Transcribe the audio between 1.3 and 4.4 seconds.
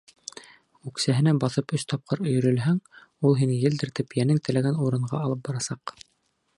баҫып өс тапҡыр өйөрөлһәң, ул һине елдертеп